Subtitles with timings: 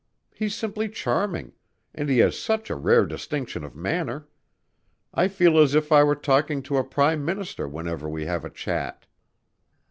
[0.33, 1.51] He's simply charming,
[1.93, 4.27] and he has such a rare distinction of manner.
[5.13, 8.49] I feel as if I were talking to a Prime Minister whenever we have a
[8.49, 9.05] chat."